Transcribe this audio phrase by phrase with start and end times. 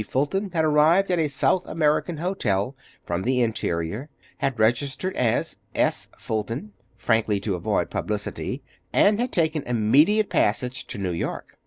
[0.03, 6.07] Fulton had arrived at a South American hotel, from the interior, had registered as S.
[6.17, 11.55] Fulton, frankly to avoid publicity, and had taken immediate passage to New York.